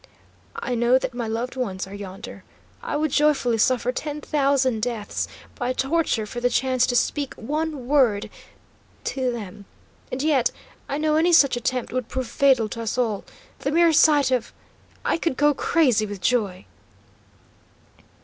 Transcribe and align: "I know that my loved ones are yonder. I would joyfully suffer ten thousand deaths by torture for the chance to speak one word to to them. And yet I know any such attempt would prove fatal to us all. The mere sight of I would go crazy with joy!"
"I 0.55 0.73
know 0.73 0.97
that 0.97 1.13
my 1.13 1.27
loved 1.27 1.55
ones 1.55 1.85
are 1.85 1.93
yonder. 1.93 2.43
I 2.81 2.97
would 2.97 3.11
joyfully 3.11 3.59
suffer 3.59 3.91
ten 3.91 4.19
thousand 4.19 4.81
deaths 4.81 5.27
by 5.53 5.73
torture 5.73 6.25
for 6.25 6.39
the 6.41 6.49
chance 6.49 6.87
to 6.87 6.95
speak 6.95 7.35
one 7.35 7.87
word 7.87 8.23
to 9.03 9.13
to 9.13 9.31
them. 9.31 9.65
And 10.11 10.23
yet 10.23 10.49
I 10.89 10.97
know 10.97 11.17
any 11.17 11.31
such 11.31 11.55
attempt 11.55 11.93
would 11.93 12.09
prove 12.09 12.27
fatal 12.27 12.67
to 12.69 12.81
us 12.81 12.97
all. 12.97 13.23
The 13.59 13.69
mere 13.69 13.93
sight 13.93 14.31
of 14.31 14.51
I 15.05 15.19
would 15.23 15.37
go 15.37 15.53
crazy 15.53 16.07
with 16.07 16.19
joy!" 16.19 16.65